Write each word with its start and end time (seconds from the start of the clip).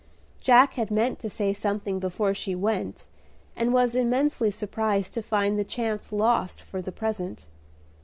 Jack 0.41 0.73
had 0.73 0.89
meant 0.89 1.19
to 1.19 1.29
say 1.29 1.53
something 1.53 1.99
before 1.99 2.33
she 2.33 2.55
went, 2.55 3.05
and 3.55 3.71
was 3.71 3.93
immensely 3.93 4.49
surprised 4.49 5.13
to 5.13 5.21
find 5.21 5.59
the 5.59 5.63
chance 5.63 6.11
lost 6.11 6.59
for 6.59 6.81
the 6.81 6.91
present. 6.91 7.45